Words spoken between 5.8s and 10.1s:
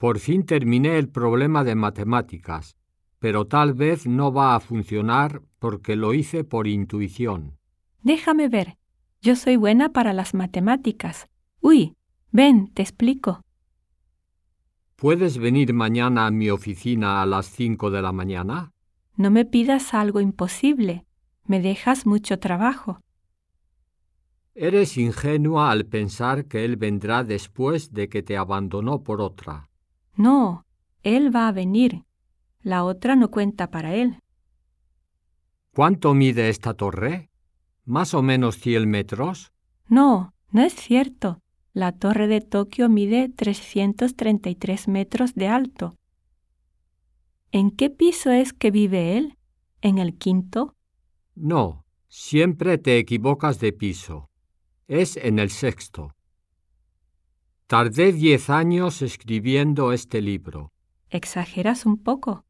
lo hice por intuición. Déjame ver. Yo soy buena